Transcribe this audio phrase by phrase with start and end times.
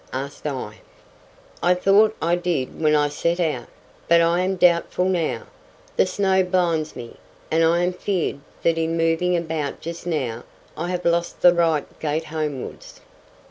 [0.13, 0.77] asked I.
[1.61, 3.67] "I thought I did when I set out,
[4.07, 5.43] but I am doubtful now.
[5.95, 7.17] The snow blinds me,
[7.51, 10.41] and I am feared that in moving about just now,
[10.75, 12.99] I have lost the right gait homewards."